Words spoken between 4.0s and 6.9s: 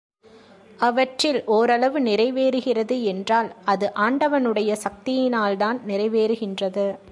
ஆண்டவனுடைய சக்தியினால்தான் நிறைவேறுகின்றது.